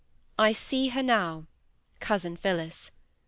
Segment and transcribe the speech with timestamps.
[0.39, 2.89] I see her now—cousin Phillis.